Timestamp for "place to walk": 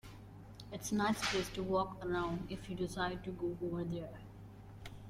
1.29-2.03